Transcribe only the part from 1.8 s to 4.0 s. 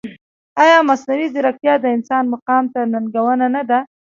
د انسان مقام ته ننګونه نه ده؟